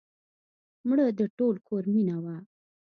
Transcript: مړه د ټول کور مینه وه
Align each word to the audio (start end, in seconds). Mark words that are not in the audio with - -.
مړه 0.87 1.05
د 1.19 1.21
ټول 1.37 1.55
کور 1.67 1.83
مینه 1.93 2.17
وه 2.23 2.35